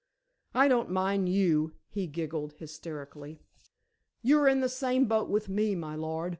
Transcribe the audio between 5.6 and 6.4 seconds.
my lord.